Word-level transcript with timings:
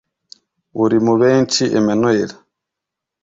urimubenshi 0.83 1.63
emmanuel 1.77 2.31